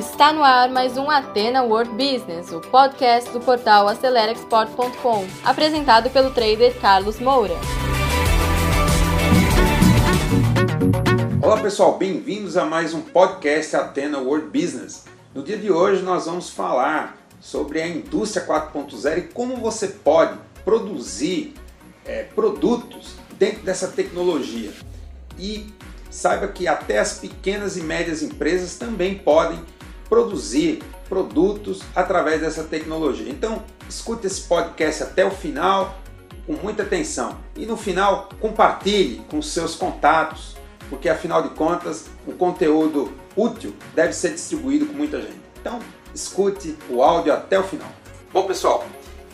Está 0.00 0.32
no 0.32 0.42
ar 0.42 0.70
mais 0.70 0.96
um 0.96 1.10
Atena 1.10 1.62
World 1.62 1.90
Business, 1.90 2.50
o 2.52 2.60
podcast 2.62 3.30
do 3.32 3.38
portal 3.38 3.86
AceleraExport.com, 3.86 5.26
apresentado 5.44 6.08
pelo 6.08 6.30
trader 6.30 6.74
Carlos 6.80 7.20
Moura. 7.20 7.52
Olá 11.42 11.60
pessoal, 11.60 11.98
bem-vindos 11.98 12.56
a 12.56 12.64
mais 12.64 12.94
um 12.94 13.02
podcast 13.02 13.76
Atena 13.76 14.16
World 14.16 14.46
Business. 14.46 15.04
No 15.34 15.42
dia 15.42 15.58
de 15.58 15.70
hoje 15.70 16.02
nós 16.02 16.24
vamos 16.24 16.48
falar 16.48 17.18
sobre 17.38 17.82
a 17.82 17.86
indústria 17.86 18.46
4.0 18.46 19.18
e 19.18 19.22
como 19.34 19.56
você 19.56 19.88
pode 19.88 20.38
produzir 20.64 21.52
é, 22.06 22.22
produtos 22.22 23.16
dentro 23.38 23.60
dessa 23.64 23.88
tecnologia. 23.88 24.72
E 25.38 25.70
saiba 26.08 26.48
que 26.48 26.66
até 26.66 26.98
as 26.98 27.18
pequenas 27.18 27.76
e 27.76 27.82
médias 27.82 28.22
empresas 28.22 28.76
também 28.76 29.18
podem 29.18 29.62
produzir 30.10 30.82
produtos 31.08 31.80
através 31.94 32.40
dessa 32.40 32.64
tecnologia. 32.64 33.30
Então, 33.30 33.62
escute 33.88 34.26
esse 34.26 34.42
podcast 34.42 35.04
até 35.04 35.24
o 35.24 35.30
final 35.30 35.98
com 36.46 36.52
muita 36.54 36.82
atenção 36.82 37.38
e 37.56 37.64
no 37.64 37.76
final 37.76 38.28
compartilhe 38.40 39.24
com 39.30 39.40
seus 39.40 39.76
contatos, 39.76 40.56
porque 40.90 41.08
afinal 41.08 41.42
de 41.42 41.50
contas, 41.50 42.06
um 42.26 42.32
conteúdo 42.32 43.12
útil 43.36 43.74
deve 43.94 44.12
ser 44.12 44.32
distribuído 44.32 44.86
com 44.86 44.94
muita 44.94 45.20
gente. 45.22 45.40
Então, 45.60 45.78
escute 46.12 46.76
o 46.88 47.02
áudio 47.02 47.32
até 47.32 47.58
o 47.58 47.62
final. 47.62 47.88
Bom, 48.32 48.46
pessoal, 48.46 48.84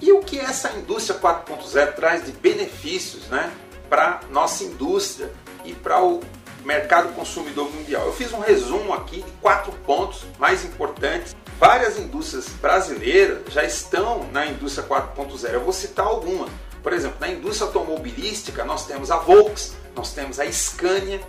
e 0.00 0.12
o 0.12 0.20
que 0.20 0.38
essa 0.38 0.70
indústria 0.72 1.18
4.0 1.18 1.94
traz 1.94 2.26
de 2.26 2.32
benefícios, 2.32 3.28
né, 3.28 3.50
para 3.88 4.20
nossa 4.30 4.64
indústria 4.64 5.32
e 5.64 5.72
para 5.72 6.02
o 6.02 6.20
mercado 6.66 7.14
consumidor 7.14 7.72
mundial. 7.72 8.06
Eu 8.06 8.12
fiz 8.12 8.32
um 8.32 8.40
resumo 8.40 8.92
aqui 8.92 9.22
de 9.22 9.30
quatro 9.40 9.72
pontos 9.86 10.24
mais 10.38 10.64
importantes. 10.64 11.34
Várias 11.58 11.96
indústrias 11.98 12.48
brasileiras 12.60 13.40
já 13.52 13.62
estão 13.62 14.28
na 14.32 14.46
indústria 14.46 14.86
4.0. 14.86 15.48
Eu 15.52 15.60
vou 15.60 15.72
citar 15.72 16.04
algumas. 16.04 16.50
Por 16.82 16.92
exemplo, 16.92 17.18
na 17.20 17.28
indústria 17.28 17.68
automobilística, 17.68 18.64
nós 18.64 18.84
temos 18.86 19.10
a 19.10 19.16
Volks, 19.16 19.74
nós 19.94 20.12
temos 20.12 20.38
a 20.38 20.52
Scania, 20.52 21.20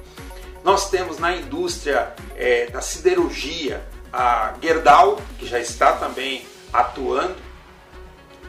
nós 0.63 0.89
temos 0.89 1.19
na 1.19 1.35
indústria 1.35 2.13
é, 2.35 2.67
da 2.67 2.81
siderurgia 2.81 3.83
a 4.11 4.55
Gerdau, 4.61 5.21
que 5.37 5.45
já 5.45 5.59
está 5.59 5.93
também 5.93 6.45
atuando 6.73 7.35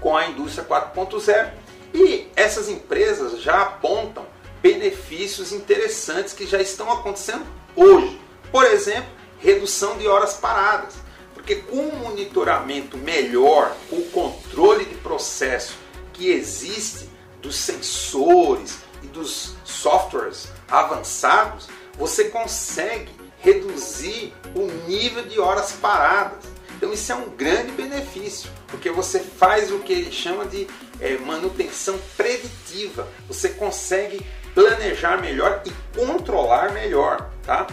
com 0.00 0.16
a 0.16 0.26
indústria 0.26 0.64
4.0. 0.64 1.50
E 1.94 2.30
essas 2.34 2.68
empresas 2.68 3.40
já 3.42 3.62
apontam 3.62 4.26
benefícios 4.62 5.52
interessantes 5.52 6.32
que 6.32 6.46
já 6.46 6.60
estão 6.60 6.90
acontecendo 6.90 7.46
hoje. 7.74 8.20
Por 8.50 8.64
exemplo, 8.64 9.10
redução 9.38 9.96
de 9.98 10.06
horas 10.06 10.34
paradas. 10.34 10.94
Porque 11.34 11.56
com 11.56 11.76
um 11.76 11.96
monitoramento 11.96 12.98
melhor, 12.98 13.74
o 13.90 14.02
controle 14.10 14.84
de 14.84 14.96
processo 14.96 15.74
que 16.12 16.30
existe 16.30 17.08
dos 17.40 17.56
sensores 17.56 18.78
e 19.02 19.06
dos 19.06 19.54
softwares 19.64 20.48
avançados, 20.68 21.68
você 21.96 22.24
consegue 22.24 23.10
reduzir 23.40 24.34
o 24.54 24.66
nível 24.88 25.24
de 25.24 25.38
horas 25.38 25.72
paradas. 25.72 26.44
Então 26.76 26.92
isso 26.92 27.10
é 27.10 27.14
um 27.14 27.30
grande 27.30 27.72
benefício, 27.72 28.50
porque 28.68 28.90
você 28.90 29.18
faz 29.18 29.72
o 29.72 29.78
que 29.80 29.92
ele 29.92 30.12
chama 30.12 30.44
de 30.46 30.66
é, 31.00 31.16
manutenção 31.18 31.98
preditiva. 32.16 33.08
Você 33.26 33.48
consegue 33.50 34.24
planejar 34.58 35.18
melhor 35.18 35.62
e 35.64 35.70
controlar 35.96 36.72
melhor, 36.72 37.30
tá? 37.44 37.64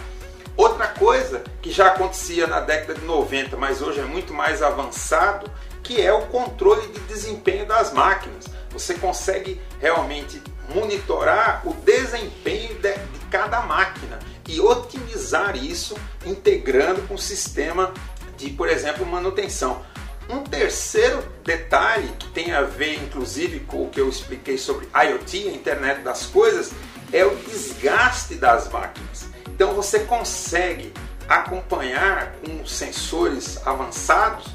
Outra 0.56 0.88
coisa 0.88 1.44
que 1.60 1.72
já 1.72 1.88
acontecia 1.88 2.46
na 2.46 2.60
década 2.60 2.94
de 2.94 3.04
90, 3.04 3.58
mas 3.58 3.82
hoje 3.82 4.02
é 4.02 4.04
muito 4.04 4.32
mais 4.32 4.62
avançado, 4.62 5.50
que 5.82 6.00
é 6.00 6.14
o 6.14 6.28
controle 6.28 6.88
de 6.90 7.00
desempenho 7.02 7.66
das 7.66 7.92
máquinas. 7.92 8.46
Você 8.70 8.94
consegue 8.94 9.60
realmente 9.82 10.40
monitorar 10.76 11.64
o 11.66 11.74
desempenho 11.74 12.76
de, 12.76 12.94
de 12.94 13.20
cada 13.32 13.62
máquina 13.62 14.20
e 14.48 14.62
otimizar 14.62 15.56
isso 15.56 15.98
integrando 16.24 17.02
com 17.08 17.16
o 17.16 17.20
sistema 17.20 17.92
de, 18.38 18.52
por 18.52 18.70
exemplo, 18.70 19.04
manutenção. 19.08 19.84
Um 20.30 20.44
terceiro 20.44 21.24
detalhe 21.44 22.08
que 22.20 22.28
tem 22.30 22.52
a 22.52 22.62
ver, 22.62 22.96
inclusive, 23.04 23.60
com 23.62 23.84
o 23.86 23.90
que 23.90 24.02
eu 24.02 24.10
expliquei 24.10 24.58
sobre 24.58 24.88
IoT, 24.96 25.50
a 25.50 25.52
internet 25.52 26.02
das 26.02 26.26
coisas, 26.26 26.72
é 27.14 27.24
o 27.26 27.36
desgaste 27.36 28.36
das 28.36 28.70
máquinas. 28.70 29.28
Então 29.48 29.74
você 29.74 30.00
consegue 30.00 30.92
acompanhar 31.30 32.34
com 32.44 32.66
sensores 32.66 33.66
avançados 33.66 34.48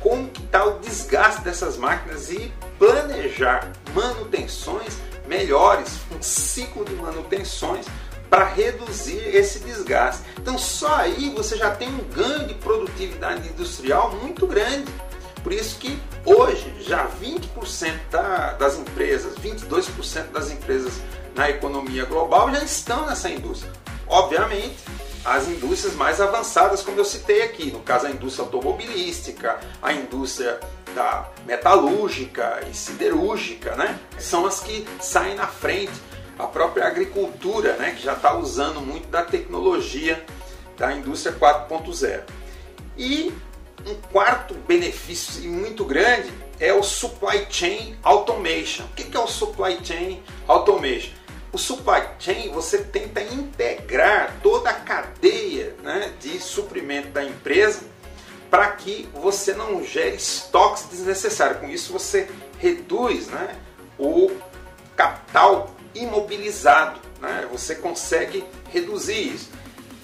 como 0.00 0.30
está 0.38 0.64
o 0.64 0.78
desgaste 0.78 1.42
dessas 1.42 1.76
máquinas 1.76 2.30
e 2.30 2.52
planejar 2.78 3.72
manutenções 3.94 4.98
melhores, 5.26 5.98
um 6.16 6.22
ciclo 6.22 6.84
de 6.84 6.94
manutenções 6.94 7.86
para 8.28 8.44
reduzir 8.44 9.34
esse 9.34 9.60
desgaste. 9.60 10.22
Então 10.38 10.58
só 10.58 10.94
aí 10.96 11.32
você 11.34 11.56
já 11.56 11.70
tem 11.74 11.88
um 11.88 12.04
ganho 12.04 12.46
de 12.46 12.54
produtividade 12.54 13.48
industrial 13.48 14.12
muito 14.16 14.46
grande. 14.46 14.92
Por 15.42 15.52
isso 15.52 15.78
que 15.78 15.98
hoje 16.24 16.74
já 16.80 17.08
20% 17.22 17.98
da, 18.10 18.52
das 18.54 18.76
empresas, 18.76 19.34
22% 19.38 20.32
das 20.32 20.50
empresas 20.50 20.94
na 21.36 21.48
economia 21.50 22.04
global 22.04 22.50
já 22.50 22.64
estão 22.64 23.06
nessa 23.06 23.30
indústria. 23.30 23.70
Obviamente, 24.08 24.76
as 25.24 25.48
indústrias 25.48 25.94
mais 25.94 26.20
avançadas, 26.20 26.82
como 26.82 26.98
eu 26.98 27.04
citei 27.04 27.42
aqui, 27.42 27.70
no 27.72 27.80
caso 27.80 28.06
a 28.06 28.10
indústria 28.10 28.44
automobilística, 28.44 29.58
a 29.82 29.92
indústria 29.92 30.60
da 30.94 31.28
metalúrgica 31.44 32.62
e 32.70 32.74
siderúrgica, 32.74 33.74
né? 33.74 33.98
São 34.18 34.46
as 34.46 34.60
que 34.60 34.86
saem 35.00 35.34
na 35.34 35.46
frente. 35.46 35.92
A 36.38 36.46
própria 36.46 36.86
agricultura, 36.86 37.76
né, 37.76 37.92
que 37.96 38.02
já 38.02 38.12
está 38.12 38.36
usando 38.36 38.80
muito 38.80 39.08
da 39.08 39.22
tecnologia 39.22 40.24
da 40.76 40.92
indústria 40.92 41.34
4.0. 41.34 42.22
E 42.96 43.32
um 43.86 43.94
quarto 44.12 44.54
benefício 44.54 45.50
muito 45.50 45.84
grande 45.84 46.30
é 46.58 46.72
o 46.72 46.82
supply 46.82 47.46
chain 47.48 47.96
automation. 48.02 48.84
O 48.84 48.88
que 48.88 49.16
é 49.16 49.20
o 49.20 49.26
supply 49.26 49.78
chain 49.82 50.22
automation? 50.46 51.12
O 51.52 51.58
supply 51.58 52.02
chain 52.18 52.50
você 52.50 52.78
tenta 52.78 53.22
integrar 53.22 54.36
toda 54.42 54.70
a 54.70 54.74
cadeia 54.74 55.74
né, 55.82 56.12
de 56.20 56.40
suprimento 56.40 57.08
da 57.08 57.24
empresa 57.24 57.82
para 58.50 58.68
que 58.72 59.08
você 59.14 59.54
não 59.54 59.84
gere 59.84 60.16
estoques 60.16 60.86
desnecessários. 60.90 61.60
Com 61.60 61.68
isso 61.68 61.92
você 61.92 62.28
reduz 62.58 63.28
né, 63.28 63.56
o 63.98 64.30
capital 64.96 65.75
imobilizado. 66.02 67.00
Né? 67.20 67.48
Você 67.52 67.74
consegue 67.74 68.44
reduzir 68.70 69.34
isso. 69.34 69.50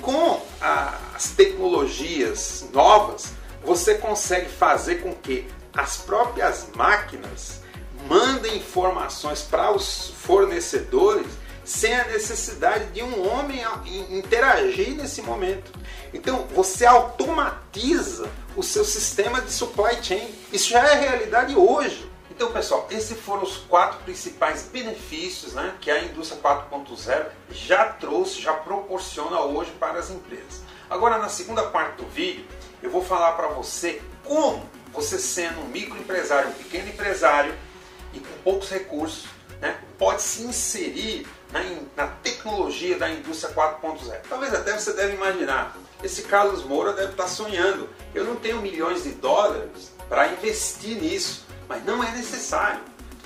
Com 0.01 0.43
as 0.61 1.31
tecnologias 1.31 2.67
novas, 2.73 3.33
você 3.63 3.95
consegue 3.95 4.49
fazer 4.49 4.97
com 4.97 5.15
que 5.15 5.47
as 5.73 5.99
próprias 5.99 6.69
máquinas 6.75 7.61
mandem 8.09 8.57
informações 8.57 9.43
para 9.43 9.73
os 9.73 10.11
fornecedores 10.23 11.27
sem 11.65 11.95
a 11.95 12.05
necessidade 12.09 12.87
de 12.87 13.03
um 13.03 13.29
homem 13.29 13.63
interagir 14.11 14.95
nesse 14.95 15.23
momento. 15.23 15.71
Então 16.13 16.47
você 16.53 16.85
automatiza 16.85 18.29
o 18.57 18.63
seu 18.63 18.85
sistema 18.85 19.41
de 19.41 19.53
supply 19.53 20.03
chain. 20.03 20.35
Isso 20.53 20.71
já 20.71 20.85
é 20.85 20.95
realidade 21.01 21.55
hoje. 21.57 22.11
Então, 22.35 22.51
pessoal, 22.51 22.89
esses 22.91 23.21
foram 23.21 23.43
os 23.43 23.59
quatro 23.59 24.01
principais 24.05 24.63
benefícios 24.63 25.53
né, 25.53 25.75
que 25.79 25.91
a 25.91 26.03
indústria 26.03 26.41
4.0 26.41 27.27
já 27.51 27.85
trouxe, 27.85 28.41
já 28.41 28.55
proporciona 28.55 29.43
hoje 29.43 29.71
para 29.73 29.99
as 29.99 30.09
empresas. 30.09 30.63
Agora, 30.89 31.19
na 31.19 31.29
segunda 31.29 31.65
parte 31.65 31.97
do 31.97 32.07
vídeo, 32.07 32.47
eu 32.83 32.91
vou 32.91 33.05
falar 33.05 33.33
para 33.33 33.49
você 33.49 34.01
como 34.25 34.67
você 34.95 35.19
sendo 35.19 35.61
um 35.61 35.67
microempresário, 35.67 36.49
um 36.49 36.55
pequeno 36.55 36.89
empresário 36.89 37.55
e 38.15 38.21
com 38.21 38.33
poucos 38.43 38.71
recursos, 38.71 39.27
né, 39.61 39.79
pode 39.99 40.23
se 40.23 40.43
inserir 40.43 41.27
na, 41.53 41.61
na 41.95 42.07
tecnologia 42.23 42.99
da 42.99 43.11
indústria 43.11 43.55
4.0. 43.55 44.21
Talvez 44.27 44.55
até 44.55 44.73
você 44.73 44.95
deve 44.95 45.17
imaginar, 45.17 45.77
esse 46.03 46.23
Carlos 46.23 46.65
Moura 46.65 46.95
deve 46.95 47.13
estar 47.13 47.29
sonhando. 47.29 47.91
Eu 48.15 48.25
não 48.25 48.37
tenho 48.37 48.63
milhões 48.63 49.03
de 49.03 49.11
dólares 49.11 49.93
para 50.09 50.29
investir 50.29 50.97
nisso, 50.97 51.52
mas 51.73 51.85
não 51.87 52.05
é 52.05 52.11
necessário. 52.13 52.81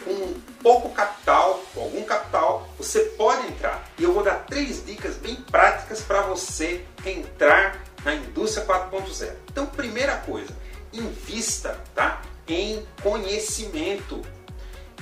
Com 0.04 0.34
pouco 0.62 0.90
capital, 0.90 1.64
com 1.74 1.80
algum 1.80 2.04
capital, 2.04 2.68
você 2.78 3.00
pode 3.00 3.44
entrar. 3.48 3.84
E 3.98 4.04
eu 4.04 4.12
vou 4.12 4.22
dar 4.22 4.44
três 4.46 4.86
dicas 4.86 5.16
bem 5.16 5.34
práticas 5.34 6.00
para 6.00 6.22
você 6.22 6.84
entrar 7.04 7.82
na 8.04 8.14
indústria 8.14 8.64
4.0. 8.64 9.32
Então, 9.50 9.66
primeira 9.66 10.16
coisa, 10.18 10.56
invista 10.92 11.80
tá, 11.92 12.22
em 12.46 12.86
conhecimento. 13.02 14.22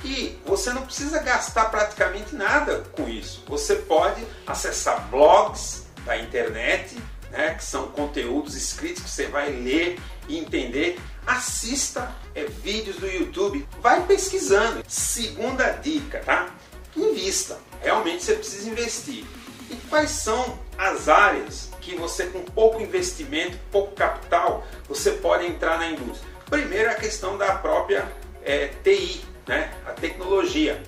E 0.03 0.39
você 0.43 0.73
não 0.73 0.83
precisa 0.83 1.21
gastar 1.21 1.65
praticamente 1.65 2.35
nada 2.35 2.83
com 2.93 3.07
isso. 3.07 3.43
Você 3.47 3.75
pode 3.75 4.25
acessar 4.47 5.07
blogs 5.09 5.85
da 6.03 6.17
internet, 6.17 6.97
né, 7.29 7.53
que 7.53 7.63
são 7.63 7.89
conteúdos 7.89 8.55
escritos 8.55 9.03
que 9.03 9.09
você 9.09 9.27
vai 9.27 9.51
ler 9.51 9.99
e 10.27 10.39
entender. 10.39 10.99
Assista 11.25 12.13
é, 12.35 12.45
vídeos 12.45 12.97
do 12.97 13.07
YouTube, 13.07 13.67
vai 13.81 14.05
pesquisando. 14.05 14.83
Segunda 14.87 15.71
dica, 15.71 16.19
tá? 16.19 16.49
Invista. 16.95 17.57
Realmente 17.81 18.23
você 18.23 18.35
precisa 18.35 18.69
investir. 18.69 19.25
E 19.69 19.75
quais 19.89 20.11
são 20.11 20.59
as 20.77 21.09
áreas 21.09 21.69
que 21.81 21.95
você 21.95 22.27
com 22.27 22.43
pouco 22.43 22.81
investimento, 22.81 23.57
pouco 23.71 23.95
capital, 23.95 24.65
você 24.87 25.11
pode 25.11 25.45
entrar 25.45 25.79
na 25.79 25.89
indústria? 25.89 26.29
Primeiro 26.49 26.91
a 26.91 26.95
questão 26.95 27.37
da 27.37 27.55
própria 27.55 28.11
é, 28.43 28.67
TI, 28.83 29.25
né? 29.47 29.73
a 29.85 29.91
tecnologia. 29.91 30.81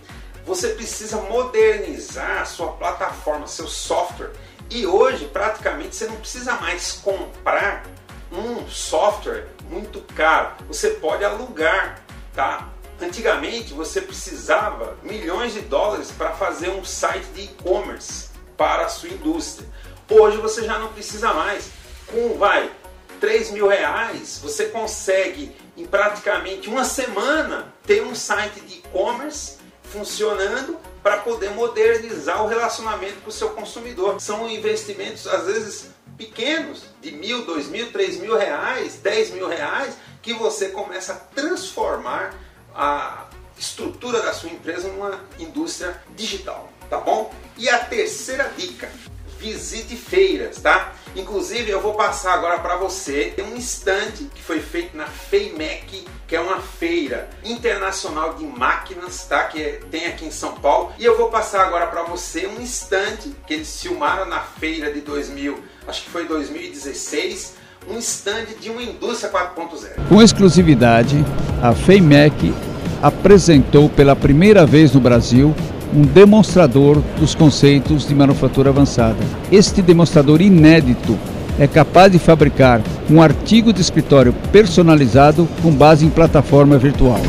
Você 0.46 0.70
precisa 0.70 1.18
modernizar 1.18 2.42
a 2.42 2.46
sua 2.46 2.74
plataforma, 2.74 3.48
seu 3.48 3.68
software. 3.68 4.32
E 4.70 4.86
hoje 4.86 5.26
praticamente 5.26 5.96
você 5.96 6.06
não 6.06 6.16
precisa 6.18 6.54
mais 6.56 6.94
comprar 6.94 7.86
um 8.32 8.68
software 8.68 9.48
muito 9.70 10.02
caro. 10.16 10.56
Você 10.68 10.92
pode 10.92 11.24
alugar, 11.24 12.02
tá? 12.34 12.70
Antigamente 13.00 13.74
você 13.74 14.02
precisava 14.02 14.98
milhões 15.04 15.54
de 15.54 15.62
dólares 15.62 16.12
para 16.12 16.32
fazer 16.32 16.70
um 16.70 16.84
site 16.84 17.26
de 17.28 17.42
e-commerce 17.44 18.30
para 18.56 18.86
a 18.86 18.90
sua 18.90 19.10
indústria. 19.10 19.68
Hoje 20.10 20.38
você 20.38 20.64
já 20.64 20.80
não 20.80 20.92
precisa 20.92 21.34
mais. 21.34 21.70
Com 22.08 22.38
vai 22.38 22.72
3 23.20 23.52
mil 23.52 23.68
reais, 23.68 24.40
você 24.42 24.66
consegue 24.66 25.56
em 25.76 25.86
praticamente 25.86 26.70
uma 26.70 26.84
semana 26.84 27.74
ter 27.86 28.04
um 28.04 28.16
site 28.16 28.62
de 28.62 28.76
e-commerce 28.76 29.58
funcionando 29.84 30.78
para 31.04 31.18
poder 31.18 31.52
modernizar 31.52 32.44
o 32.44 32.48
relacionamento 32.48 33.22
com 33.22 33.30
o 33.30 33.34
seu 33.34 33.52
consumidor. 33.52 34.20
São 34.20 34.50
investimentos 34.50 35.28
às 35.28 35.46
vezes 35.46 35.90
pequenos, 36.18 36.84
de 37.02 37.12
mil, 37.12 37.46
dois 37.46 37.68
mil, 37.68 37.92
três 37.92 38.18
mil 38.18 38.36
reais, 38.36 39.00
dez 39.02 39.32
mil 39.32 39.48
reais, 39.48 39.96
que 40.22 40.34
você 40.34 40.70
começa 40.70 41.14
a 41.14 41.16
transformar 41.16 42.34
a 42.76 43.28
estrutura 43.58 44.22
da 44.22 44.34
sua 44.34 44.50
empresa 44.50 44.88
numa 44.88 45.22
indústria 45.40 46.02
digital, 46.16 46.72
tá 46.90 47.00
bom? 47.00 47.34
E 47.58 47.70
a 47.70 47.80
terceira 47.80 48.52
dica, 48.56 48.90
visite 49.40 49.96
feiras, 49.96 50.58
tá? 50.58 50.94
Inclusive 51.16 51.70
eu 51.70 51.82
vou 51.82 51.94
passar 51.94 52.34
agora 52.34 52.60
para 52.60 52.76
você 52.78 53.34
um 53.52 53.56
stand 53.58 54.30
que 54.34 54.42
foi 54.42 54.60
feito 54.60 54.96
na 54.96 55.06
FEIMEC, 55.06 56.06
que 56.28 56.36
é 56.36 56.40
uma 56.40 56.60
feira 56.60 57.30
internacional 57.44 58.36
de 58.36 58.46
máquinas, 58.46 59.26
tá? 59.26 59.46
Que 59.46 59.80
tem 59.90 60.08
aqui 60.08 60.26
em 60.26 60.32
São 60.32 60.54
Paulo. 60.54 60.92
E 61.00 61.06
eu 61.06 61.18
vou 61.18 61.30
passar 61.30 61.66
agora 61.66 61.88
para 61.88 62.04
você 62.04 62.48
um 62.48 62.62
stand 62.62 63.34
que 63.46 63.54
eles 63.54 63.82
filmaram 63.82 64.26
na 64.26 64.42
feira 64.42 64.92
de 64.92 65.02
2000, 65.02 65.58
acho 65.88 66.04
que 66.04 66.10
foi 66.10 66.26
2016 66.26 67.56
um 67.90 67.98
stand 68.00 68.46
de 68.60 68.70
uma 68.70 68.84
indústria 68.84 69.32
4.0. 69.32 70.10
Com 70.10 70.22
exclusividade, 70.22 71.16
a 71.62 71.74
FEIMEC 71.74 72.54
apresentou 73.02 73.90
pela 73.90 74.16
primeira 74.16 74.66
vez 74.66 74.92
no 74.92 75.00
Brasil 75.00 75.56
um 75.94 76.02
demonstrador 76.02 77.02
dos 77.20 77.34
conceitos 77.36 78.08
de 78.08 78.14
manufatura 78.14 78.70
avançada. 78.70 79.18
Este 79.52 79.82
demonstrador 79.82 80.42
inédito 80.42 81.18
é 81.60 81.68
capaz 81.68 82.12
de 82.12 82.20
fabricar 82.20 82.82
um 83.10 83.22
artigo 83.22 83.74
de 83.74 83.82
escritório 83.82 84.34
personalizado 84.52 85.48
com 85.62 85.72
base 85.72 86.06
em 86.06 86.10
plataforma 86.10 86.78
virtual. 86.78 87.20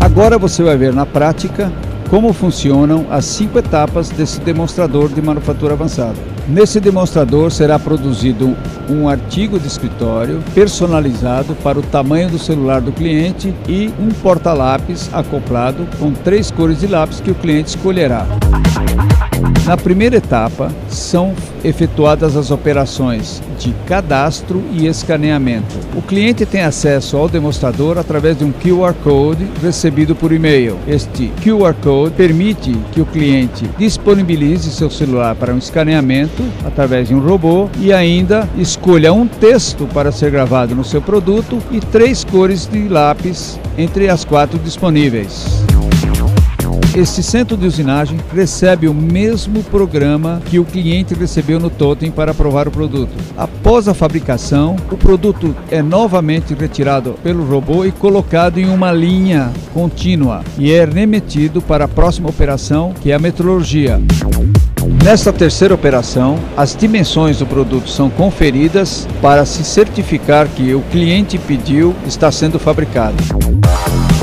Agora 0.00 0.38
você 0.38 0.62
vai 0.62 0.76
ver 0.76 0.92
na 0.92 1.06
prática 1.06 1.72
como 2.08 2.32
funcionam 2.32 3.06
as 3.10 3.24
cinco 3.24 3.58
etapas 3.58 4.10
desse 4.10 4.40
demonstrador 4.40 5.08
de 5.08 5.22
manufatura 5.22 5.72
avançada. 5.72 6.16
Nesse 6.46 6.80
demonstrador 6.80 7.50
será 7.50 7.78
produzido 7.78 8.54
um 8.88 9.08
artigo 9.08 9.58
de 9.58 9.66
escritório 9.66 10.42
personalizado 10.54 11.54
para 11.56 11.78
o 11.78 11.82
tamanho 11.82 12.30
do 12.30 12.38
celular 12.38 12.80
do 12.80 12.92
cliente 12.92 13.54
e 13.68 13.92
um 13.98 14.08
porta-lápis 14.08 15.08
acoplado 15.12 15.86
com 15.98 16.12
três 16.12 16.50
cores 16.50 16.80
de 16.80 16.86
lápis 16.86 17.20
que 17.20 17.30
o 17.30 17.34
cliente 17.34 17.68
escolherá. 17.68 18.26
Na 19.64 19.76
primeira 19.76 20.16
etapa, 20.16 20.70
são 20.88 21.34
efetuadas 21.64 22.36
as 22.36 22.50
operações 22.50 23.42
de 23.58 23.72
cadastro 23.86 24.62
e 24.72 24.86
escaneamento. 24.86 25.76
O 25.96 26.02
cliente 26.02 26.44
tem 26.44 26.62
acesso 26.62 27.16
ao 27.16 27.28
demonstrador 27.28 27.98
através 27.98 28.38
de 28.38 28.44
um 28.44 28.52
QR 28.52 28.94
Code 29.02 29.46
recebido 29.62 30.14
por 30.14 30.32
e-mail. 30.32 30.78
Este 30.86 31.32
QR 31.42 31.74
Code 31.82 32.14
permite 32.14 32.72
que 32.92 33.00
o 33.00 33.06
cliente 33.06 33.68
disponibilize 33.78 34.70
seu 34.70 34.90
celular 34.90 35.34
para 35.34 35.54
um 35.54 35.58
escaneamento 35.58 36.42
através 36.64 37.08
de 37.08 37.14
um 37.14 37.20
robô 37.20 37.68
e 37.78 37.92
ainda 37.92 38.48
escolha 38.56 39.12
um 39.12 39.26
texto 39.26 39.86
para 39.92 40.12
ser 40.12 40.30
gravado 40.30 40.74
no 40.74 40.84
seu 40.84 41.00
produto 41.00 41.58
e 41.70 41.80
três 41.80 42.24
cores 42.24 42.66
de 42.66 42.88
lápis 42.88 43.58
entre 43.76 44.08
as 44.08 44.24
quatro 44.24 44.58
disponíveis. 44.58 45.61
Este 46.94 47.22
centro 47.22 47.56
de 47.56 47.66
usinagem 47.66 48.20
recebe 48.34 48.86
o 48.86 48.92
mesmo 48.92 49.64
programa 49.64 50.42
que 50.44 50.58
o 50.58 50.64
cliente 50.64 51.14
recebeu 51.14 51.58
no 51.58 51.70
totem 51.70 52.10
para 52.10 52.32
aprovar 52.32 52.68
o 52.68 52.70
produto. 52.70 53.12
Após 53.34 53.88
a 53.88 53.94
fabricação, 53.94 54.76
o 54.90 54.96
produto 54.98 55.56
é 55.70 55.80
novamente 55.80 56.52
retirado 56.52 57.14
pelo 57.22 57.46
robô 57.46 57.86
e 57.86 57.92
colocado 57.92 58.58
em 58.58 58.66
uma 58.68 58.92
linha 58.92 59.50
contínua 59.72 60.44
e 60.58 60.70
é 60.70 60.84
remetido 60.84 61.62
para 61.62 61.86
a 61.86 61.88
próxima 61.88 62.28
operação, 62.28 62.92
que 63.00 63.10
é 63.10 63.14
a 63.14 63.18
metrologia. 63.18 63.98
Nesta 65.02 65.32
terceira 65.32 65.72
operação, 65.72 66.38
as 66.54 66.76
dimensões 66.76 67.38
do 67.38 67.46
produto 67.46 67.88
são 67.88 68.10
conferidas 68.10 69.08
para 69.22 69.46
se 69.46 69.64
certificar 69.64 70.46
que 70.46 70.74
o 70.74 70.82
cliente 70.92 71.38
pediu 71.38 71.94
está 72.06 72.30
sendo 72.30 72.58
fabricado. 72.58 73.16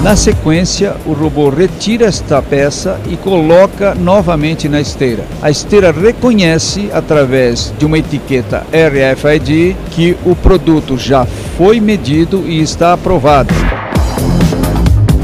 Na 0.04 0.16
sequência, 0.16 0.96
o 1.06 1.12
robô 1.12 1.50
retira 1.50 2.06
esta 2.06 2.42
peça 2.42 2.98
e 3.10 3.18
coloca 3.18 3.94
novamente 3.94 4.70
na 4.70 4.80
esteira. 4.80 5.26
A 5.42 5.52
esteira 5.52 5.92
reconhece, 5.92 6.90
através 6.94 7.74
de 7.78 7.86
uma 7.86 7.98
etiqueta 7.98 8.66
RFID, 8.72 9.76
que 9.92 10.16
o 10.26 10.36
produto 10.38 10.98
já 10.98 11.26
foi 11.58 11.82
medido 11.82 12.46
e 12.48 12.62
está 12.62 12.94
aprovado. 12.94 13.54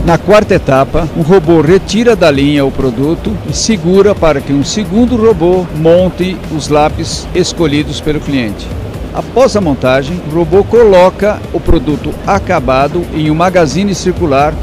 Na 0.05 0.17
quarta 0.17 0.53
etapa, 0.55 1.07
o 1.15 1.21
robô 1.21 1.61
retira 1.61 2.13
da 2.13 2.29
linha 2.29 2.65
o 2.65 2.71
produto 2.71 3.35
e 3.49 3.53
segura 3.53 4.13
para 4.13 4.41
que 4.41 4.51
um 4.51 4.63
segundo 4.63 5.15
robô 5.15 5.65
monte 5.77 6.37
os 6.51 6.67
lápis 6.67 7.25
escolhidos 7.33 8.01
pelo 8.01 8.19
cliente. 8.19 8.67
Após 9.15 9.55
a 9.55 9.61
montagem, 9.61 10.21
o 10.27 10.35
robô 10.35 10.61
coloca 10.65 11.39
o 11.53 11.59
produto 11.59 12.13
acabado 12.27 13.01
em 13.13 13.31
um 13.31 13.33
magazine 13.33 13.95
circular. 13.95 14.53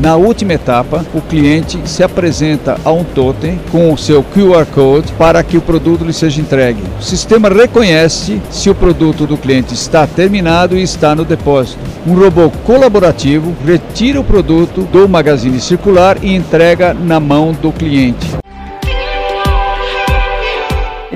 Na 0.00 0.16
última 0.16 0.54
etapa, 0.54 1.06
o 1.14 1.20
cliente 1.20 1.78
se 1.84 2.02
apresenta 2.02 2.76
a 2.84 2.90
um 2.90 3.04
totem 3.04 3.60
com 3.70 3.92
o 3.92 3.98
seu 3.98 4.24
QR 4.24 4.66
Code 4.66 5.12
para 5.12 5.44
que 5.44 5.56
o 5.56 5.60
produto 5.60 6.04
lhe 6.04 6.12
seja 6.12 6.40
entregue. 6.40 6.82
O 6.98 7.02
sistema 7.02 7.48
reconhece 7.48 8.42
se 8.50 8.68
o 8.68 8.74
produto 8.74 9.28
do 9.28 9.36
cliente 9.36 9.74
está 9.74 10.08
terminado 10.08 10.76
e 10.76 10.82
está 10.82 11.14
no 11.14 11.24
depósito. 11.24 11.78
Um 12.04 12.14
robô 12.14 12.50
colaborativo 12.64 13.54
retira 13.64 14.18
o 14.18 14.24
produto 14.24 14.82
do 14.90 15.08
magazine 15.08 15.60
circular 15.60 16.16
e 16.20 16.34
entrega 16.34 16.92
na 16.92 17.20
mão 17.20 17.52
do 17.52 17.70
cliente. 17.70 18.39